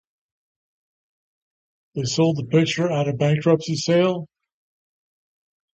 They 1.93 2.05
sold 2.05 2.37
the 2.37 2.45
picture 2.45 2.91
at 2.91 3.07
a 3.07 3.13
bankruptcy 3.13 3.75
sale. 3.75 4.27